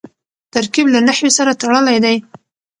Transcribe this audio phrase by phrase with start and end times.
[0.53, 2.17] ترکیب له نحوي سره تړلی دئ.